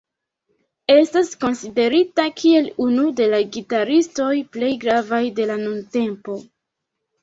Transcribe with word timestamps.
Estas 0.93 1.29
konsiderita 1.43 2.25
kiel 2.41 2.71
unu 2.87 3.05
de 3.21 3.29
la 3.37 3.45
gitaristoj 3.59 4.33
plej 4.59 4.75
gravaj 4.89 5.25
de 5.41 5.51
la 5.55 5.65
nuntempo. 5.67 6.45